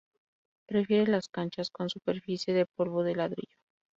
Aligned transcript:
Prefiere 0.67 1.11
las 1.11 1.29
canchas 1.29 1.69
con 1.69 1.87
superficie 1.91 2.55
de 2.55 2.65
polvo 2.65 3.03
de 3.03 3.13
ladrillo. 3.17 3.55